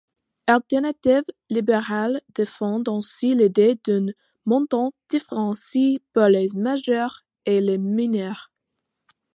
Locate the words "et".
7.45-7.61